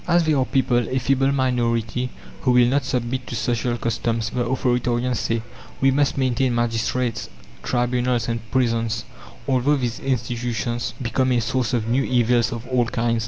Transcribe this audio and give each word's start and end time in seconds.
"As 0.07 0.23
there 0.23 0.35
are 0.39 0.45
people, 0.45 0.89
a 0.89 0.97
feeble 0.97 1.31
minority, 1.31 2.09
who 2.41 2.53
will 2.53 2.65
not 2.67 2.85
submit 2.85 3.27
to 3.27 3.35
social 3.35 3.77
customs," 3.77 4.31
the 4.31 4.43
authoritarians 4.43 5.17
say, 5.17 5.43
"we 5.79 5.91
must 5.91 6.17
maintain 6.17 6.55
magistrates, 6.55 7.29
tribunals 7.61 8.27
and 8.27 8.39
prisons, 8.49 9.05
although 9.47 9.75
these 9.75 9.99
institutions 9.99 10.95
become 10.99 11.31
a 11.33 11.39
source 11.39 11.75
of 11.75 11.87
new 11.87 12.03
evils 12.03 12.51
of 12.51 12.65
all 12.69 12.85
kinds." 12.85 13.19